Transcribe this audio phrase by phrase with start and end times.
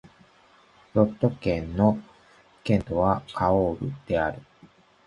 [0.95, 1.99] ロット県の
[2.63, 4.41] 県都はカオールである